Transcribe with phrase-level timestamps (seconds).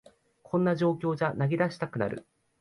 [0.41, 2.25] こんな状況じゃ投げ出したくなる